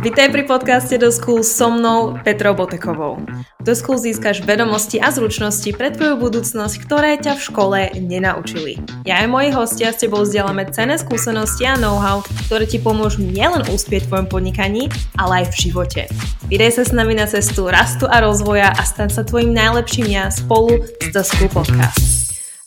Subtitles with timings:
[0.00, 3.20] Vítaj pri podcaste Do School so mnou Petrou Botekovou.
[3.60, 8.80] Do School získaš vedomosti a zručnosti pre tvoju budúcnosť, ktoré ťa v škole nenaučili.
[9.04, 13.66] Ja aj moji hostia s tebou vzdielame cenné skúsenosti a know-how, ktoré ti pomôžu nielen
[13.68, 14.88] uspieť v tvojom podnikaní,
[15.20, 16.02] ale aj v živote.
[16.48, 20.32] Vydaj sa s nami na cestu rastu a rozvoja a stan sa tvojim najlepším ja
[20.32, 22.00] spolu s The School Podcast.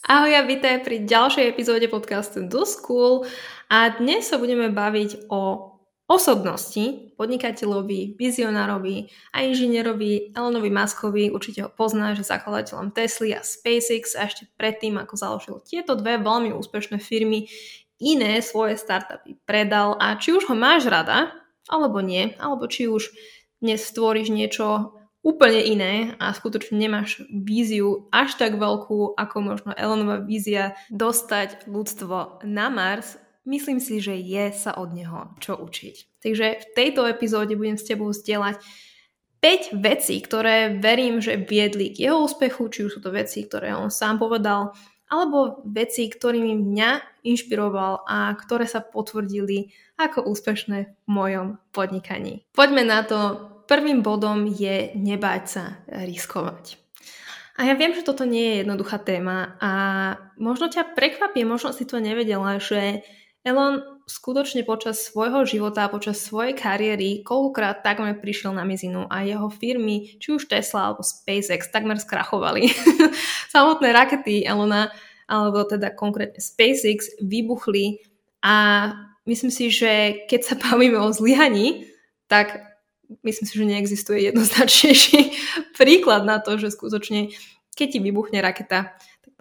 [0.03, 3.23] Ahoj a vítaj pri ďalšej epizóde podcastu Do School
[3.71, 5.72] a dnes sa budeme baviť o
[6.07, 14.13] osobnosti, podnikateľovi, vizionárovi a inžinierovi Elonovi Muskovi, určite ho pozná, že zakladateľom Tesly a SpaceX
[14.19, 17.47] a ešte predtým, ako založil tieto dve veľmi úspešné firmy,
[18.03, 19.95] iné svoje startupy predal.
[19.95, 21.31] A či už ho máš rada,
[21.71, 23.15] alebo nie, alebo či už
[23.63, 30.19] dnes stvoríš niečo úplne iné a skutočne nemáš víziu až tak veľkú, ako možno Elonova
[30.19, 36.23] vízia dostať ľudstvo na Mars, myslím si, že je sa od neho čo učiť.
[36.23, 38.59] Takže v tejto epizóde budem s tebou zdieľať
[39.43, 43.75] 5 vecí, ktoré verím, že viedli k jeho úspechu, či už sú to veci, ktoré
[43.75, 44.71] on sám povedal,
[45.11, 52.47] alebo veci, ktorými mňa inšpiroval a ktoré sa potvrdili ako úspešné v mojom podnikaní.
[52.55, 53.19] Poďme na to.
[53.63, 56.75] Prvým bodom je nebáť sa riskovať.
[57.55, 59.71] A ja viem, že toto nie je jednoduchá téma a
[60.41, 63.05] možno ťa prekvapie, možno si to nevedela, že
[63.43, 69.51] Elon skutočne počas svojho života, počas svojej kariéry, koľkokrát takmer prišiel na mizinu a jeho
[69.51, 72.71] firmy, či už Tesla alebo SpaceX, takmer skrachovali.
[73.53, 74.91] Samotné rakety Elona,
[75.27, 77.99] alebo teda konkrétne SpaceX, vybuchli
[78.43, 78.55] a
[79.27, 81.87] myslím si, že keď sa bavíme o zlyhaní,
[82.31, 82.63] tak
[83.27, 85.19] myslím si, že neexistuje jednoznačnejší
[85.79, 87.31] príklad na to, že skutočne
[87.73, 88.93] keď ti vybuchne raketa,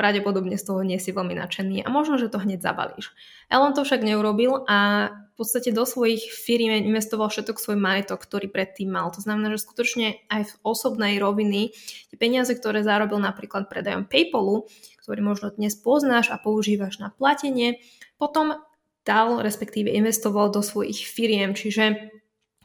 [0.03, 3.14] pravdepodobne z toho nie si veľmi nadšený a možno, že to hneď zabalíš.
[3.47, 8.50] Elon to však neurobil a v podstate do svojich firiem investoval všetok svoj majetok, ktorý
[8.50, 9.14] predtým mal.
[9.14, 11.70] To znamená, že skutočne aj v osobnej roviny
[12.11, 14.66] tie peniaze, ktoré zarobil napríklad predajom PayPalu,
[15.06, 17.78] ktorý možno dnes poznáš a používaš na platenie,
[18.19, 18.59] potom
[19.06, 21.54] dal, respektíve investoval do svojich firiem.
[21.54, 22.10] Čiže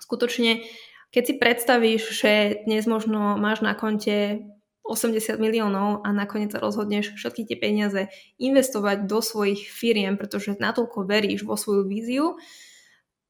[0.02, 0.66] skutočne,
[1.14, 2.32] keď si predstavíš, že
[2.66, 4.42] dnes možno máš na konte
[4.88, 8.02] 80 miliónov a nakoniec rozhodneš všetky tie peniaze
[8.40, 12.40] investovať do svojich firiem, pretože natoľko veríš vo svoju víziu,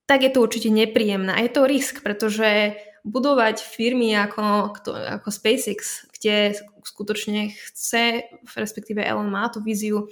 [0.08, 1.36] tak je to určite nepríjemné.
[1.36, 6.56] A je to risk, pretože budovať firmy ako, ako SpaceX, kde
[6.88, 8.24] skutočne chce,
[8.56, 10.08] respektíve Elon má tú víziu,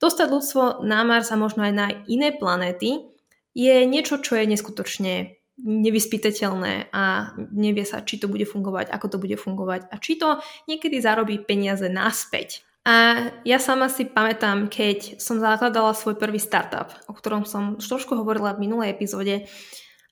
[0.00, 3.04] dostať ľudstvo na Mars a možno aj na iné planéty,
[3.56, 9.18] je niečo, čo je neskutočne nevyspytateľné a nevie sa, či to bude fungovať, ako to
[9.20, 12.64] bude fungovať a či to niekedy zarobí peniaze naspäť.
[12.88, 17.84] A ja sama si pamätám, keď som zakladala svoj prvý startup, o ktorom som už
[17.84, 19.44] trošku hovorila v minulej epizóde,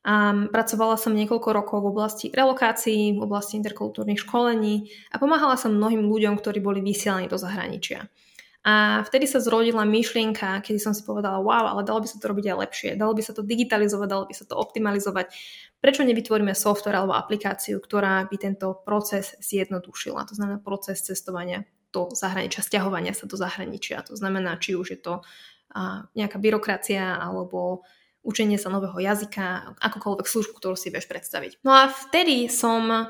[0.08, 5.74] a pracovala som niekoľko rokov v oblasti relokácií, v oblasti interkultúrnych školení a pomáhala som
[5.74, 8.08] mnohým ľuďom, ktorí boli vysielaní do zahraničia.
[8.68, 12.28] A vtedy sa zrodila myšlienka, kedy som si povedala, wow, ale dalo by sa to
[12.28, 15.32] robiť aj lepšie, dalo by sa to digitalizovať, dalo by sa to optimalizovať.
[15.80, 20.28] Prečo nevytvoríme software alebo aplikáciu, ktorá by tento proces zjednodušila?
[20.28, 21.64] To znamená proces cestovania
[21.96, 24.04] do zahraničia, stiahovania sa do zahraničia.
[24.04, 25.24] To znamená, či už je to
[26.12, 27.88] nejaká byrokracia alebo
[28.20, 31.64] učenie sa nového jazyka, akokoľvek službu, ktorú si vieš predstaviť.
[31.64, 33.08] No a vtedy som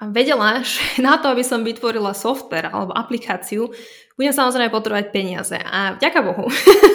[0.00, 3.72] vedela, že na to, aby som vytvorila software alebo aplikáciu,
[4.16, 5.56] budem samozrejme potrebovať peniaze.
[5.56, 6.48] A vďaka Bohu,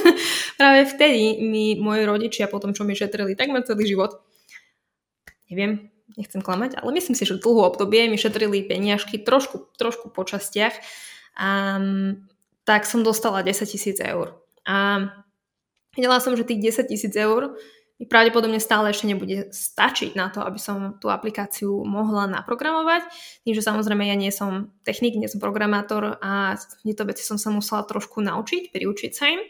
[0.60, 4.22] práve vtedy mi moji rodičia, po tom, čo mi šetrili takmer celý život,
[5.54, 10.26] neviem, nechcem klamať, ale myslím si, že dlhú obdobie mi šetrili peniažky trošku, trošku po
[10.26, 10.76] častiach,
[11.38, 12.26] um,
[12.66, 14.38] tak som dostala 10 tisíc eur.
[14.68, 15.08] A
[15.96, 17.56] vedela som, že tých 10 tisíc eur
[18.02, 23.06] mi pravdepodobne stále ešte nebude stačiť na to, aby som tú aplikáciu mohla naprogramovať.
[23.46, 27.54] Tým, že samozrejme ja nie som technik, nie som programátor a tieto veci som sa
[27.54, 29.46] musela trošku naučiť, priučiť sa im,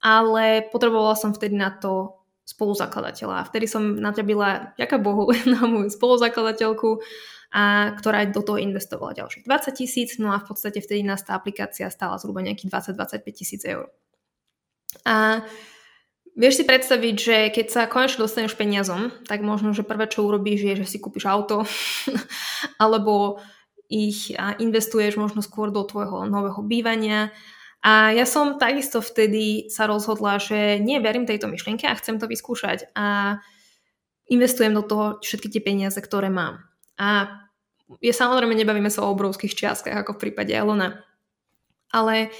[0.00, 2.16] ale potrebovala som vtedy na to
[2.48, 3.52] spoluzakladateľa.
[3.52, 6.96] Vtedy som naťabila, ďaká Bohu, na moju spoluzakladateľku,
[7.52, 11.36] a ktorá do toho investovala ďalších 20 tisíc, no a v podstate vtedy nás tá
[11.36, 13.92] aplikácia stála zhruba nejakých 20-25 tisíc eur.
[15.04, 15.44] A
[16.32, 20.64] Vieš si predstaviť, že keď sa konečne dostaneš peniazom, tak možno, že prvé, čo urobíš,
[20.64, 21.68] je, že si kúpiš auto
[22.82, 23.36] alebo
[23.92, 27.28] ich investuješ možno skôr do tvojho nového bývania.
[27.84, 32.24] A ja som takisto vtedy sa rozhodla, že nie verím tejto myšlienke a chcem to
[32.24, 33.36] vyskúšať a
[34.32, 36.64] investujem do toho všetky tie peniaze, ktoré mám.
[36.96, 37.28] A
[38.00, 41.04] je samozrejme, nebavíme sa o obrovských čiastkách, ako v prípade Elona.
[41.92, 42.32] Ale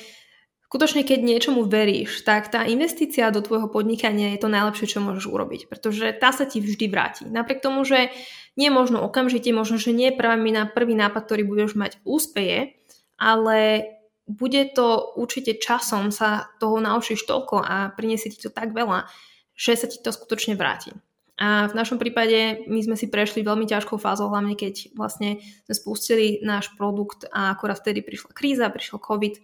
[0.72, 5.28] skutočne keď niečomu veríš, tak tá investícia do tvojho podnikania je to najlepšie, čo môžeš
[5.28, 7.28] urobiť, pretože tá sa ti vždy vráti.
[7.28, 8.08] Napriek tomu, že
[8.56, 10.40] nie možno okamžite, možno, že nie prvý,
[10.72, 12.80] prvý nápad, ktorý budeš mať, úspeje,
[13.20, 13.84] ale
[14.24, 19.04] bude to určite časom sa toho naučíš toľko a priniesie ti to tak veľa,
[19.52, 20.96] že sa ti to skutočne vráti.
[21.36, 25.74] A v našom prípade my sme si prešli veľmi ťažkou fázou, hlavne keď vlastne sme
[25.76, 29.34] spustili náš produkt a akorát vtedy prišla kríza, prišiel COVID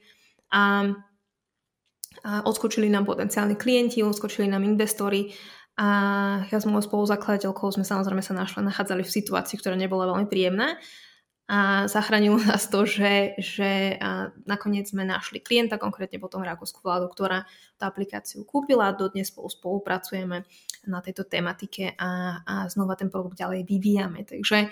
[0.57, 0.89] a
[2.25, 5.33] a odskočili nám potenciálni klienti, odskočili nám investori
[5.79, 5.89] a
[6.51, 10.75] ja s mojou spoluzakladateľkou sme samozrejme sa našli, nachádzali v situácii, ktorá nebola veľmi príjemná
[11.49, 13.97] a zachránilo nás to, že, že
[14.45, 17.49] nakoniec sme našli klienta, konkrétne potom rakúsku vládu, ktorá
[17.81, 20.45] tú aplikáciu kúpila a dodnes spolu spolupracujeme
[20.85, 24.29] na tejto tematike a, a znova ten produkt ďalej vyvíjame.
[24.29, 24.69] Takže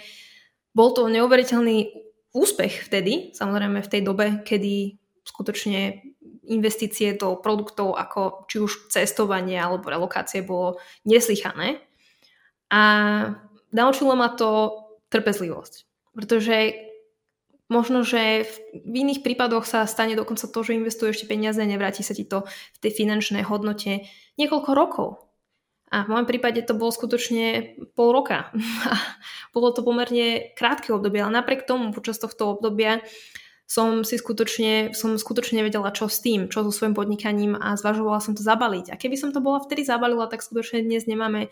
[0.76, 1.96] bol to neuveriteľný
[2.36, 6.12] úspech vtedy, samozrejme v tej dobe, kedy skutočne
[6.48, 11.82] investície do produktov ako či už cestovanie alebo relokácie bolo neslychané.
[12.70, 12.82] A
[13.70, 15.74] naučilo ma to trpezlivosť.
[16.16, 16.56] Pretože
[17.68, 22.02] možno, že v iných prípadoch sa stane dokonca to, že investuješ ešte peniaze a nevráti
[22.02, 24.06] sa ti to v tej finančnej hodnote
[24.38, 25.08] niekoľko rokov.
[25.86, 28.50] A v môjom prípade to bolo skutočne pol roka.
[29.54, 33.06] bolo to pomerne krátke obdobie, ale napriek tomu počas tohto obdobia
[33.66, 38.22] som si skutočne, som skutočne nevedela, čo s tým, čo so svojím podnikaním a zvažovala
[38.22, 38.94] som to zabaliť.
[38.94, 41.50] A keby som to bola vtedy zabalila, tak skutočne dnes nemáme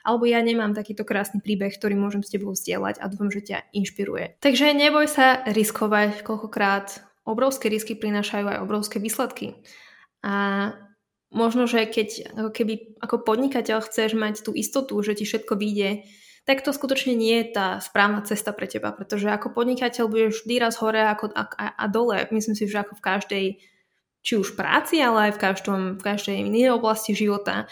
[0.00, 3.68] alebo ja nemám takýto krásny príbeh, ktorý môžem s tebou vzdielať a dúfam, že ťa
[3.76, 4.40] inšpiruje.
[4.40, 9.60] Takže neboj sa riskovať, koľkokrát obrovské risky prinášajú aj obrovské výsledky.
[10.24, 10.72] A
[11.28, 12.74] možno, že keď ako keby
[13.04, 16.08] ako podnikateľ chceš mať tú istotu, že ti všetko vyjde
[16.48, 20.54] tak to skutočne nie je tá správna cesta pre teba, pretože ako podnikateľ budeš vždy
[20.58, 22.26] raz hore ako, a, a, a dole.
[22.32, 23.44] Myslím si, že ako v každej,
[24.24, 27.68] či už práci, ale aj v, každom, v každej inej oblasti života.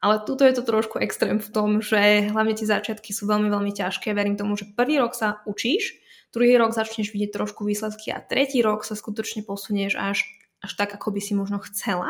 [0.00, 3.72] Ale tuto je to trošku extrém v tom, že hlavne tie začiatky sú veľmi, veľmi
[3.76, 4.16] ťažké.
[4.16, 6.00] Verím tomu, že prvý rok sa učíš,
[6.32, 10.24] druhý rok začneš vidieť trošku výsledky a tretí rok sa skutočne posunieš až,
[10.64, 12.08] až tak, ako by si možno chcela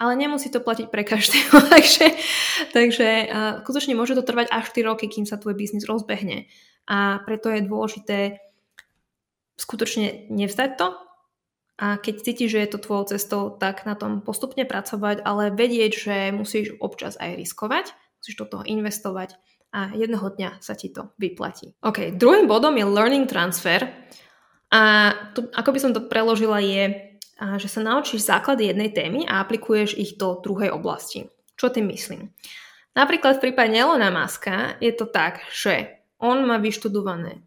[0.00, 2.06] ale nemusí to platiť pre každého, takže,
[2.72, 6.48] takže uh, skutočne môže to trvať až 4 roky, kým sa tvoj biznis rozbehne.
[6.88, 8.40] A preto je dôležité
[9.60, 10.96] skutočne nevzdať to.
[11.80, 15.92] A keď cítiš, že je to tvojou cestou, tak na tom postupne pracovať, ale vedieť,
[15.92, 19.36] že musíš občas aj riskovať, musíš do toho investovať
[19.70, 21.78] a jedného dňa sa ti to vyplatí.
[21.86, 23.86] OK, druhým bodom je learning transfer.
[24.70, 27.09] A tu, ako by som to preložila je
[27.40, 31.32] že sa naučíš základy jednej témy a aplikuješ ich do druhej oblasti.
[31.56, 32.32] Čo tým myslím?
[32.92, 37.40] Napríklad v prípade Elona Muska je to tak, že on má vyštudované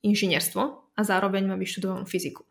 [0.00, 0.62] inžinierstvo
[0.96, 2.46] a zároveň má vyštudovanú fyziku.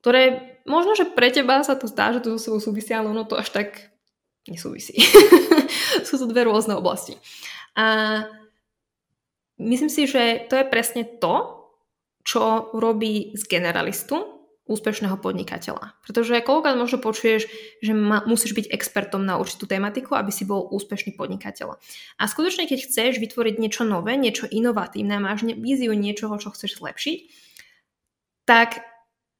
[0.00, 3.28] Ktoré možno, že pre teba sa to zdá, že to so sebou súvisí, ale ono
[3.28, 3.92] to až tak
[4.48, 4.96] nesúvisí.
[6.08, 7.20] Sú to dve rôzne oblasti.
[7.76, 8.24] A
[9.60, 11.68] myslím si, že to je presne to,
[12.24, 14.39] čo robí z generalistu
[14.70, 15.98] úspešného podnikateľa.
[16.06, 17.50] Pretože koľkokrát možno počuješ,
[17.82, 21.74] že ma, musíš byť expertom na určitú tematiku, aby si bol úspešný podnikateľ.
[22.16, 27.18] A skutočne, keď chceš vytvoriť niečo nové, niečo inovatívne, máš víziu niečoho, čo chceš zlepšiť,
[28.46, 28.78] tak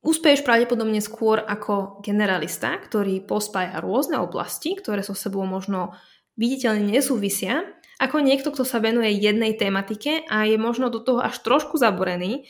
[0.02, 5.94] úspeješ pravdepodobne skôr ako generalista, ktorý pospája rôzne oblasti, ktoré so sebou možno
[6.34, 7.62] viditeľne nesúvisia,
[8.00, 12.48] ako niekto, kto sa venuje jednej tematike a je možno do toho až trošku zaborený,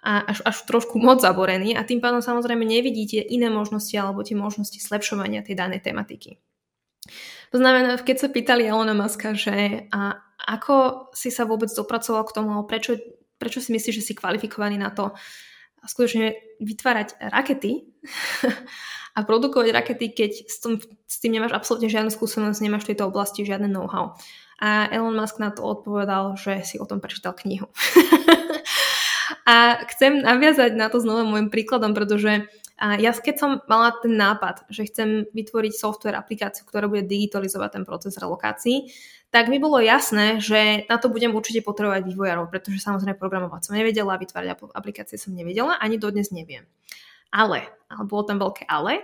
[0.00, 4.36] a až, až trošku moc zaborený a tým pádom samozrejme nevidíte iné možnosti alebo tie
[4.36, 6.40] možnosti zlepšovania tej danej tematiky.
[7.50, 12.34] To znamená, keď sa pýtali Elona Muska, že a ako si sa vôbec dopracoval k
[12.34, 12.96] tomu, prečo,
[13.36, 15.12] prečo si myslíš, že si kvalifikovaný na to
[15.84, 17.88] skutočne vytvárať rakety
[19.16, 23.08] a produkovať rakety, keď s, tom, s tým nemáš absolútne žiadnu skúsenosť, nemáš v tejto
[23.08, 24.16] oblasti žiadne know-how.
[24.60, 27.72] A Elon Musk na to odpovedal, že si o tom prečítal knihu.
[29.50, 32.46] A chcem naviazať na to znova môjim príkladom, pretože
[32.78, 37.84] ja keď som mala ten nápad, že chcem vytvoriť software, aplikáciu, ktorá bude digitalizovať ten
[37.84, 38.94] proces relokácií,
[39.34, 43.74] tak mi bolo jasné, že na to budem určite potrebovať vývojárov, pretože samozrejme programovať som
[43.74, 46.62] nevedela, vytvárať aplikácie som nevedela, ani dodnes neviem.
[47.34, 49.02] Ale, ale bolo tam veľké ale,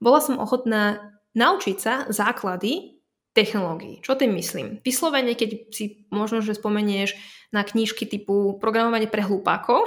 [0.00, 3.03] bola som ochotná naučiť sa základy
[3.34, 3.98] technológií.
[4.00, 4.78] Čo tým myslím?
[4.86, 7.18] Vyslovene, keď si možno, že spomenieš
[7.50, 9.86] na knížky typu programovanie pre hlupákov,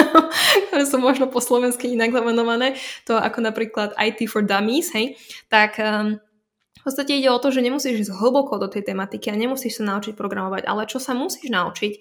[0.68, 5.20] ktoré sú možno po slovensky inak zavenované, to ako napríklad IT for Dummies, hej,
[5.52, 6.16] tak um,
[6.76, 9.88] v podstate ide o to, že nemusíš ísť hlboko do tej tematiky a nemusíš sa
[9.88, 11.92] naučiť programovať, ale čo sa musíš naučiť,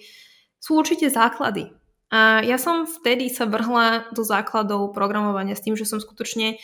[0.64, 1.72] sú určite základy.
[2.08, 6.56] A ja som vtedy sa vrhla do základov programovania s tým, že som skutočne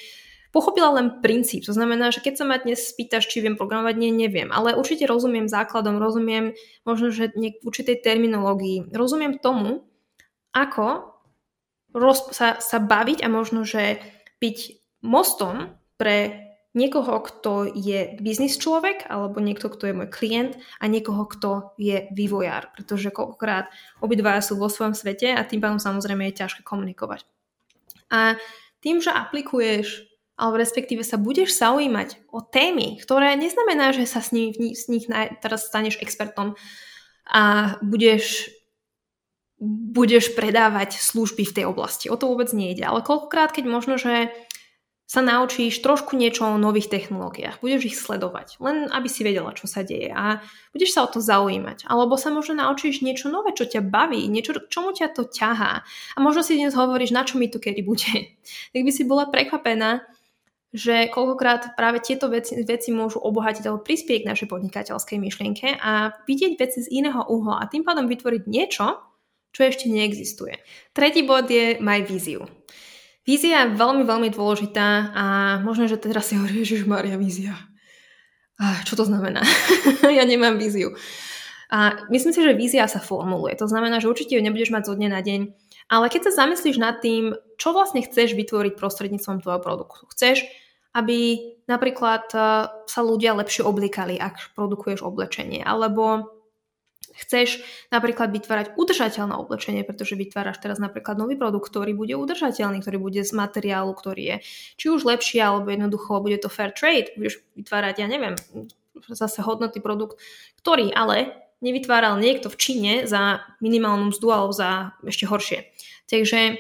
[0.54, 1.66] pochopila len princíp.
[1.66, 4.54] To znamená, že keď sa ma dnes spýtaš, či viem programovať, nie, neviem.
[4.54, 6.54] Ale určite rozumiem základom, rozumiem
[6.86, 8.94] možno, že v určitej terminológii.
[8.94, 9.82] Rozumiem tomu,
[10.54, 11.18] ako
[11.98, 13.98] roz, sa, sa baviť a možno, že
[14.38, 14.58] byť
[15.02, 16.46] mostom pre
[16.78, 22.10] niekoho, kto je biznis človek, alebo niekto, kto je môj klient a niekoho, kto je
[22.14, 22.74] vývojár.
[22.78, 27.26] Pretože koľkokrát obidvaja sú vo svojom svete a tým pádom samozrejme je ťažké komunikovať.
[28.14, 28.38] A
[28.82, 34.34] tým, že aplikuješ alebo respektíve sa budeš zaujímať o témy, ktoré neznamená, že sa s
[34.34, 35.06] nich, s nich
[35.40, 36.58] teraz staneš expertom
[37.30, 38.50] a budeš
[39.64, 42.12] budeš predávať služby v tej oblasti.
[42.12, 42.84] O to vôbec nejde.
[42.84, 44.28] Ale koľkokrát, keď možno, že
[45.14, 47.62] sa naučíš trošku niečo o nových technológiách.
[47.62, 50.42] Budeš ich sledovať, len aby si vedela, čo sa deje a
[50.74, 51.86] budeš sa o to zaujímať.
[51.86, 55.86] Alebo sa možno naučíš niečo nové, čo ťa baví, niečo, čomu ťa to ťahá.
[55.86, 58.10] A možno si dnes hovoríš, na čo mi to kedy bude.
[58.74, 60.02] Tak by si bola prekvapená,
[60.74, 66.18] že koľkokrát práve tieto veci, veci môžu obohatiť alebo prispieť k našej podnikateľskej myšlienke a
[66.26, 68.98] vidieť veci z iného uhla a tým pádom vytvoriť niečo,
[69.54, 70.58] čo ešte neexistuje.
[70.98, 72.50] Tretí bod je maj víziu.
[73.24, 75.26] Vízia je veľmi, veľmi dôležitá a
[75.62, 77.54] možno, že teraz si hovorí, že Maria vízia.
[78.84, 79.46] Čo to znamená?
[80.18, 80.98] ja nemám víziu.
[81.74, 83.58] A myslím si, že vízia sa formuluje.
[83.58, 85.42] To znamená, že určite ju nebudeš mať zo dňa na deň.
[85.90, 90.06] Ale keď sa zamyslíš nad tým, čo vlastne chceš vytvoriť prostredníctvom tvojho produktu.
[90.14, 90.46] Chceš,
[90.94, 95.66] aby napríklad eh, sa ľudia lepšie oblikali, ak produkuješ oblečenie.
[95.66, 96.30] Alebo
[97.14, 97.62] chceš
[97.94, 103.22] napríklad vytvárať udržateľné oblečenie, pretože vytváraš teraz napríklad nový produkt, ktorý bude udržateľný, ktorý bude
[103.22, 104.36] z materiálu, ktorý je
[104.82, 108.34] či už lepší, alebo jednoducho bude to fair trade, budeš vytvárať, ja neviem,
[109.14, 110.18] zase hodnotný produkt,
[110.62, 115.60] ktorý ale nevytváral niekto v Číne za minimálnu mzdu alebo za ešte horšie.
[116.12, 116.60] Takže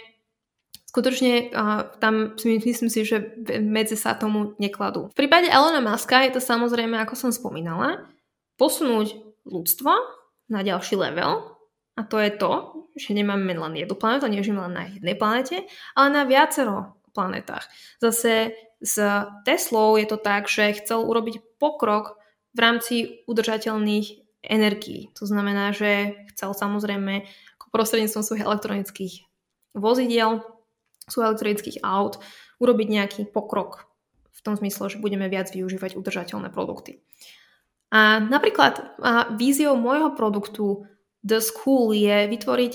[0.93, 5.09] skutočne uh, tam myslím si, že medzi sa tomu nekladú.
[5.09, 8.05] V prípade Elona Muska je to samozrejme, ako som spomínala,
[8.61, 9.17] posunúť
[9.49, 9.89] ľudstvo
[10.53, 11.57] na ďalší level
[11.97, 12.53] a to je to,
[12.93, 15.65] že nemáme len jednu planetu, nežijeme len na jednej planete,
[15.97, 17.65] ale na viacero planetách.
[17.97, 18.95] Zase s
[19.49, 22.21] Teslou je to tak, že chcel urobiť pokrok
[22.53, 22.95] v rámci
[23.25, 25.09] udržateľných energií.
[25.17, 27.25] To znamená, že chcel samozrejme
[27.73, 29.13] prostredníctvom svojich elektronických
[29.73, 30.45] vozidiel,
[31.09, 32.19] svojich elektronických aut
[32.59, 33.89] urobiť nejaký pokrok
[34.33, 37.03] v tom zmysle, že budeme viac využívať udržateľné produkty.
[37.93, 40.89] A napríklad a víziou môjho produktu
[41.21, 42.73] The School je vytvoriť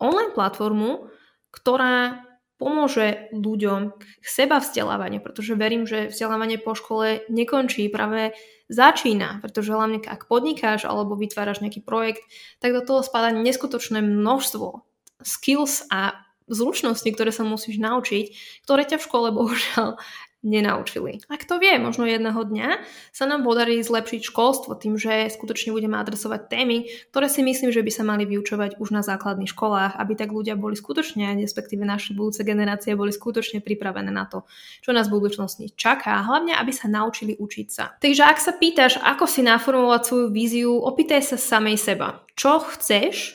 [0.00, 1.12] online platformu,
[1.52, 2.24] ktorá
[2.58, 8.34] pomôže ľuďom k seba vzdelávaniu, pretože verím, že vzdelávanie po škole nekončí, práve
[8.66, 12.26] začína, pretože hlavne ak podnikáš alebo vytváraš nejaký projekt,
[12.58, 14.82] tak do toho spadá neskutočné množstvo
[15.22, 16.18] skills a
[16.48, 18.24] zručností, ktoré sa musíš naučiť,
[18.64, 20.00] ktoré ťa v škole bohužiaľ
[20.38, 21.18] nenaučili.
[21.26, 22.78] A kto vie, možno jedného dňa
[23.10, 27.82] sa nám podarí zlepšiť školstvo tým, že skutočne budeme adresovať témy, ktoré si myslím, že
[27.82, 32.14] by sa mali vyučovať už na základných školách, aby tak ľudia boli skutočne, respektíve naše
[32.14, 34.46] budúce generácie boli skutočne pripravené na to,
[34.78, 37.98] čo nás v budúcnosti čaká, a hlavne aby sa naučili učiť sa.
[37.98, 42.22] Takže ak sa pýtaš, ako si naformulovať svoju víziu, opýtaj sa samej seba.
[42.38, 43.34] Čo chceš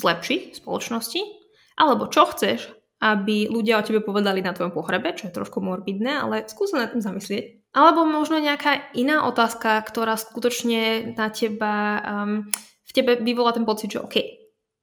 [0.00, 1.37] zlepšiť v spoločnosti?
[1.78, 6.18] Alebo čo chceš, aby ľudia o tebe povedali na tvojom pohrebe, čo je trošku morbidné,
[6.18, 7.70] ale skús sa nad tým zamyslieť.
[7.70, 12.50] Alebo možno nejaká iná otázka, ktorá skutočne na teba, um,
[12.82, 14.16] v tebe vyvolá ten pocit, že OK,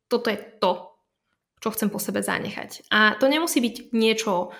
[0.08, 0.96] toto je to,
[1.60, 2.88] čo chcem po sebe zanechať.
[2.94, 4.56] A to nemusí byť niečo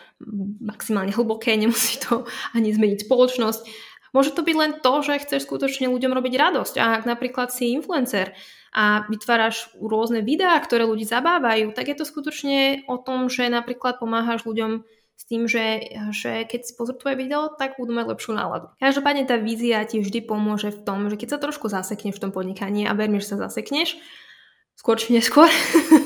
[0.60, 3.62] maximálne hlboké, nemusí to ani zmeniť spoločnosť.
[4.16, 6.80] Môže to byť len to, že chceš skutočne ľuďom robiť radosť.
[6.80, 8.32] A ak napríklad si influencer,
[8.76, 14.04] a vytváraš rôzne videá, ktoré ľudí zabávajú, tak je to skutočne o tom, že napríklad
[14.04, 14.84] pomáhaš ľuďom
[15.16, 18.68] s tým, že, že keď si pozrú tvoje video, tak budú mať lepšiu náladu.
[18.84, 22.32] Každopádne tá vízia ti vždy pomôže v tom, že keď sa trošku zasekneš v tom
[22.36, 23.96] podnikaní a verím, sa zasekneš,
[24.76, 25.48] skôr či neskôr,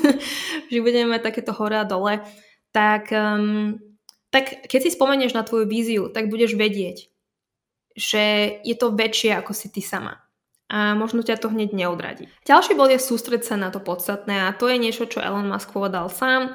[0.70, 2.22] že budeme mať takéto hore a dole,
[2.70, 3.82] tak, um,
[4.30, 7.09] tak keď si spomenieš na tvoju víziu, tak budeš vedieť,
[7.96, 10.22] že je to väčšie ako si ty sama
[10.70, 12.30] a možno ťa to hneď neodradí.
[12.46, 15.74] Ďalší bod je sústrediť sa na to podstatné a to je niečo, čo Elon Musk
[15.74, 16.54] povedal sám,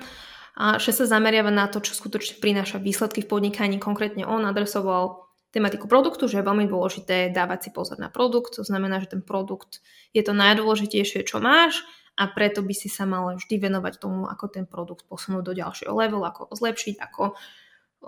[0.56, 3.76] a že sa zameriava na to, čo skutočne prináša výsledky v podnikaní.
[3.76, 8.64] Konkrétne on adresoval tematiku produktu, že je veľmi dôležité dávať si pozor na produkt, to
[8.64, 9.84] znamená, že ten produkt
[10.16, 11.84] je to najdôležitejšie, čo máš
[12.16, 15.92] a preto by si sa mal vždy venovať tomu, ako ten produkt posunúť do ďalšieho
[15.92, 17.36] levelu, ako ho zlepšiť, ako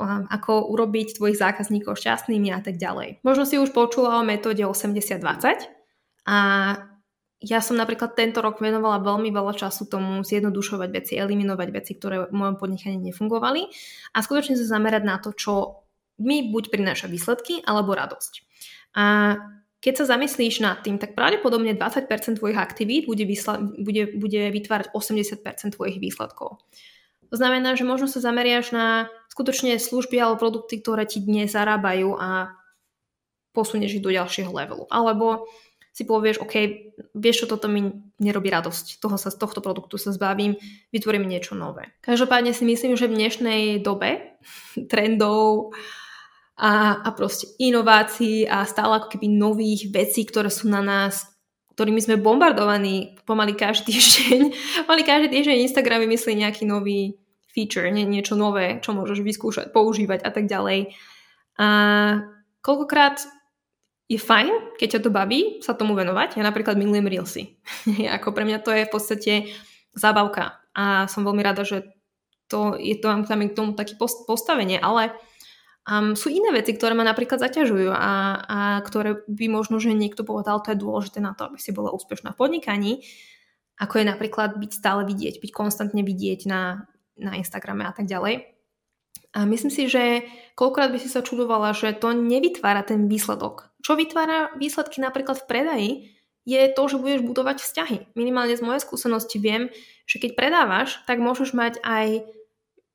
[0.06, 3.25] ako urobiť tvojich zákazníkov šťastnými a tak ďalej.
[3.25, 5.77] Možno si už počula o metóde 80-20,
[6.27, 6.38] a
[7.39, 12.27] ja som napríklad tento rok venovala veľmi veľa času tomu zjednodušovať veci, eliminovať veci, ktoré
[12.27, 13.72] v mojom podnikaní nefungovali
[14.12, 15.86] a skutočne sa zamerať na to, čo
[16.20, 18.34] mi buď prináša výsledky alebo radosť.
[18.98, 19.38] A
[19.77, 24.89] keď sa zamyslíš nad tým, tak pravdepodobne 20% tvojich aktivít bude, vysla- bude, bude vytvárať
[24.92, 26.58] 80% tvojich výsledkov.
[27.31, 32.15] To znamená, že možno sa zameriaš na skutočne služby alebo produkty, ktoré ti dnes zarábajú
[32.17, 32.55] a
[33.51, 34.86] posunieš ich do ďalšieho levelu.
[34.88, 35.50] Alebo
[35.98, 36.53] si povieš, OK,
[37.17, 37.89] vieš čo, toto mi
[38.22, 40.53] nerobí radosť, toho sa, z tohto produktu sa zbavím,
[40.93, 41.89] vytvorím niečo nové.
[42.05, 44.38] Každopádne si myslím, že v dnešnej dobe
[44.93, 45.74] trendov
[46.53, 51.37] a, a proste inovácií a stále ako keby nových vecí, ktoré sú na nás,
[51.77, 54.41] ktorými sme bombardovaní pomaly každý týždeň.
[54.89, 57.13] Pomaly každý týždeň Instagram vymyslí nejaký nový
[57.53, 60.98] feature, nie, niečo nové, čo môžeš vyskúšať, používať a tak ďalej.
[61.62, 61.67] A
[62.65, 63.22] koľkokrát
[64.10, 66.41] je fajn, keď ťa to baví, sa tomu venovať.
[66.41, 67.62] Ja napríklad milujem Reelsy.
[68.17, 69.34] ako pre mňa to je v podstate
[69.93, 70.57] zábavka.
[70.74, 71.93] A som veľmi rada, že
[72.50, 75.13] to je to, tam k tomu taký postavenie, ale
[75.88, 78.13] um, sú iné veci, ktoré ma napríklad zaťažujú a,
[78.44, 81.96] a ktoré by možno, že niekto povedal, to je dôležité na to, aby si bola
[81.96, 82.91] úspešná v podnikaní,
[83.79, 88.58] ako je napríklad byť stále vidieť, byť konstantne vidieť na, na Instagrame a tak ďalej.
[89.38, 90.25] A myslím si, že
[90.58, 93.70] koľkokrát by si sa čudovala, že to nevytvára ten výsledok.
[93.86, 95.91] Čo vytvára výsledky napríklad v predaji,
[96.48, 97.98] je to, že budeš budovať vzťahy.
[98.15, 99.67] Minimálne z mojej skúsenosti viem,
[100.08, 102.24] že keď predávaš, tak môžeš mať aj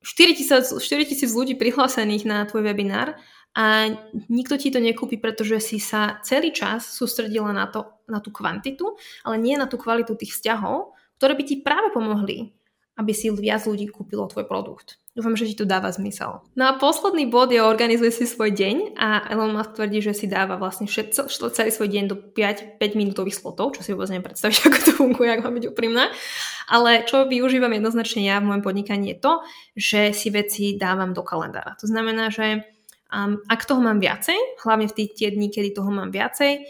[0.02, 3.14] 4000, 4000 ľudí prihlásených na tvoj webinár
[3.52, 3.90] a
[4.32, 8.96] nikto ti to nekúpi, pretože si sa celý čas sústredila na, to, na tú kvantitu,
[9.22, 12.50] ale nie na tú kvalitu tých vzťahov, ktoré by ti práve pomohli,
[12.96, 15.01] aby si viac ľudí kúpilo tvoj produkt.
[15.12, 16.40] Dúfam, že ti to dáva zmysel.
[16.56, 20.24] No a posledný bod je organizuje si svoj deň a Elon Musk tvrdí, že si
[20.24, 24.24] dáva vlastne všetko, celý svoj deň do 5, 5 minútových slotov, čo si vôbec neviem
[24.32, 26.08] ako to funguje, ak mám byť úprimná.
[26.64, 29.32] Ale čo využívam jednoznačne ja v mojom podnikaní je to,
[29.76, 31.76] že si veci dávam do kalendára.
[31.84, 32.64] To znamená, že
[33.12, 36.64] um, ak toho mám viacej, hlavne v tie dni, kedy toho mám viacej,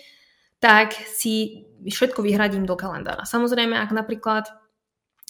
[0.58, 3.22] tak si všetko vyhradím do kalendára.
[3.22, 4.50] Samozrejme, ak napríklad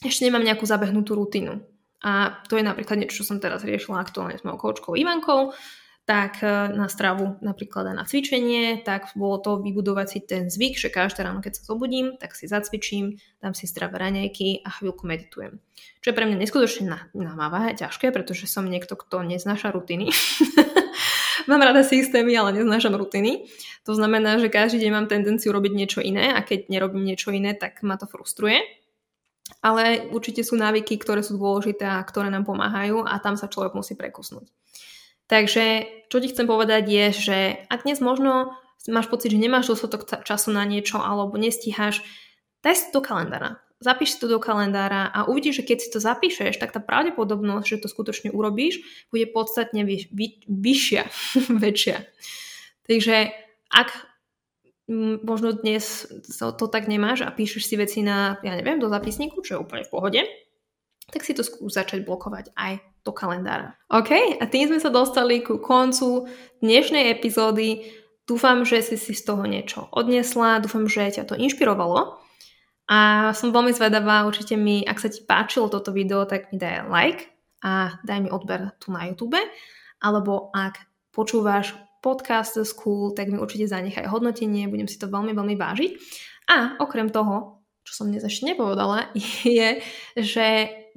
[0.00, 1.60] ešte nemám nejakú zabehnutú rutinu,
[2.02, 5.54] a to je napríklad niečo, čo som teraz riešila aktuálne s mojou koučkou Ivankou,
[6.02, 10.74] tak e, na stravu napríklad aj na cvičenie, tak bolo to vybudovať si ten zvyk,
[10.74, 15.06] že každé ráno, keď sa zobudím, tak si zacvičím, dám si zdravé raňajky a chvíľku
[15.06, 15.62] meditujem.
[16.02, 20.10] Čo je pre mňa neskutočne namáva a ťažké, pretože som niekto, kto neznáša rutiny.
[21.50, 23.46] mám rada systémy, ale neznášam rutiny.
[23.86, 27.54] To znamená, že každý deň mám tendenciu robiť niečo iné a keď nerobím niečo iné,
[27.54, 28.81] tak ma to frustruje
[29.60, 33.76] ale určite sú návyky, ktoré sú dôležité a ktoré nám pomáhajú a tam sa človek
[33.76, 34.48] musí prekusnúť.
[35.28, 35.64] Takže
[36.12, 37.38] čo ti chcem povedať je, že
[37.68, 38.52] ak dnes možno
[38.90, 42.02] máš pocit, že nemáš dostatok času na niečo alebo nestíhaš,
[42.60, 43.62] daj si to do kalendára.
[43.82, 47.66] Zapíš si to do kalendára a uvidíš, že keď si to zapíšeš, tak tá pravdepodobnosť,
[47.66, 48.78] že to skutočne urobíš,
[49.10, 51.02] bude podstatne vyš, vy, vyššia,
[51.64, 52.06] väčšia.
[52.86, 53.34] Takže
[53.72, 53.88] ak
[55.24, 56.06] možno dnes
[56.38, 59.84] to tak nemáš a píšeš si veci na, ja neviem, do zapisníku, čo je úplne
[59.88, 60.20] v pohode,
[61.12, 63.74] tak si to skús začať blokovať aj do kalendára.
[63.90, 64.38] OK?
[64.38, 66.30] A tým sme sa dostali ku koncu
[66.62, 67.82] dnešnej epizódy.
[68.22, 72.22] Dúfam, že si si z toho niečo odnesla, dúfam, že ťa to inšpirovalo.
[72.86, 76.86] A som veľmi zvedavá, určite mi, ak sa ti páčilo toto video, tak mi daj
[76.86, 77.22] like
[77.62, 79.38] a daj mi odber tu na YouTube.
[80.02, 80.82] Alebo ak
[81.14, 85.90] počúvaš podcast School, tak mi určite zanechaj hodnotenie, budem si to veľmi, veľmi vážiť.
[86.50, 89.14] A okrem toho, čo som dnes ešte nepovedala,
[89.46, 89.78] je,
[90.18, 90.46] že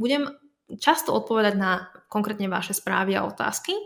[0.02, 0.34] budem
[0.82, 3.78] často odpovedať na konkrétne vaše správy a otázky.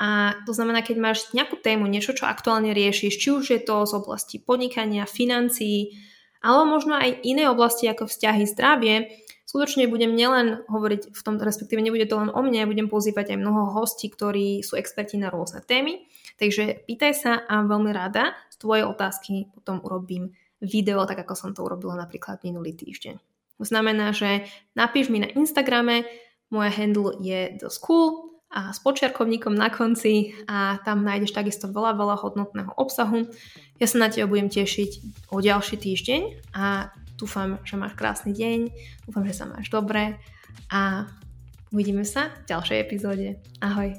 [0.00, 3.84] A to znamená, keď máš nejakú tému, niečo, čo aktuálne riešiš, či už je to
[3.84, 5.94] z oblasti podnikania, financií,
[6.42, 9.14] alebo možno aj iné oblasti ako vzťahy, zdravie,
[9.52, 13.38] skutočne budem nielen hovoriť v tom, respektíve nebude to len o mne, budem pozývať aj
[13.44, 16.08] mnoho hostí, ktorí sú experti na rôzne témy.
[16.40, 20.32] Takže pýtaj sa a veľmi rada z tvojej otázky potom urobím
[20.64, 23.20] video, tak ako som to urobila napríklad minulý týždeň.
[23.60, 26.08] To znamená, že napíš mi na Instagrame,
[26.48, 31.92] moje handle je the school a s počiarkovníkom na konci a tam nájdeš takisto veľa,
[31.92, 33.28] veľa hodnotného obsahu.
[33.76, 34.90] Ja sa na teba budem tešiť
[35.28, 36.20] o ďalší týždeň
[36.56, 36.88] a
[37.22, 38.60] Dúfam, že máš krásny deň,
[39.06, 40.18] dúfam, že sa máš dobre
[40.74, 41.06] a
[41.70, 43.38] uvidíme sa v ďalšej epizóde.
[43.62, 43.94] Ahoj.